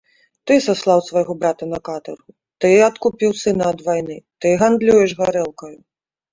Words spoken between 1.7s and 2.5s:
на катаргу,